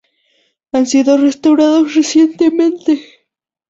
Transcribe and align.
Han 0.71 0.87
sido 0.87 1.15
restaurados 1.19 1.93
recientemente. 1.93 3.01